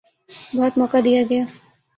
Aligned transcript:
بہت 0.57 0.73
موقع 0.77 0.99
دیا 1.05 1.21
گیا۔ 1.29 1.43